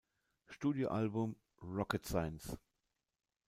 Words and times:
Studioalbum 0.47 1.35
"Rocket 1.59 2.07
science". 2.07 2.57